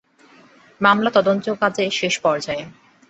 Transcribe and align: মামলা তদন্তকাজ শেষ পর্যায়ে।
মামলা 0.81 1.09
তদন্তকাজ 1.15 1.75
শেষ 1.91 2.13
পর্যায়ে। 2.19 2.63